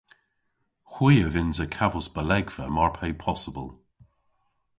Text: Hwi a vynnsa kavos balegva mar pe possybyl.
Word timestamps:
Hwi 0.93 1.13
a 1.25 1.27
vynnsa 1.33 1.65
kavos 1.75 2.07
balegva 2.15 2.65
mar 2.75 2.91
pe 2.97 3.07
possybyl. 3.21 3.69